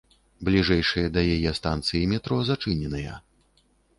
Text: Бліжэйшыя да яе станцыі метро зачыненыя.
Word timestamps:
Бліжэйшыя 0.47 1.09
да 1.17 1.21
яе 1.35 1.51
станцыі 1.59 2.01
метро 2.15 2.39
зачыненыя. 2.49 3.13